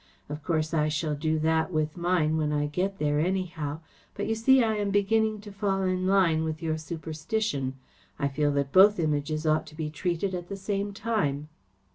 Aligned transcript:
Of 0.29 0.41
course, 0.43 0.73
I 0.73 0.87
shall 0.87 1.13
do 1.13 1.37
that 1.37 1.71
with 1.71 1.95
mine 1.95 2.35
when 2.35 2.51
I 2.51 2.65
get 2.65 2.97
there, 2.97 3.19
anyhow, 3.19 3.81
but 4.15 4.25
you 4.25 4.33
see 4.33 4.63
I 4.63 4.75
am 4.77 4.89
beginning 4.89 5.41
to 5.41 5.51
fall 5.51 5.83
in 5.83 6.07
line 6.07 6.43
with 6.43 6.59
your 6.59 6.79
superstition. 6.79 7.75
I 8.17 8.27
feel 8.27 8.51
that 8.53 8.71
both 8.71 8.97
Images 8.99 9.45
ought 9.45 9.67
to 9.67 9.75
be 9.75 9.91
treated 9.91 10.33
at 10.33 10.47
the 10.49 10.57
same 10.57 10.91
time." 10.91 11.49